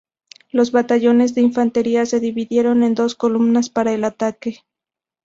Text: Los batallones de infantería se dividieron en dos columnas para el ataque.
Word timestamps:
Los 0.49 0.71
batallones 0.71 1.35
de 1.35 1.41
infantería 1.41 2.07
se 2.07 2.19
dividieron 2.19 2.81
en 2.81 2.95
dos 2.95 3.13
columnas 3.13 3.69
para 3.69 3.93
el 3.93 4.03
ataque. 4.03 4.63